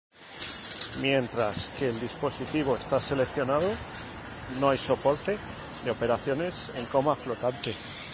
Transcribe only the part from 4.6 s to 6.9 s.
hay soporte de operaciones en